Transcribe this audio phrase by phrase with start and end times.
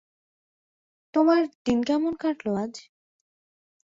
[1.13, 2.73] তোমার দিন কেমন কাটলো আজ?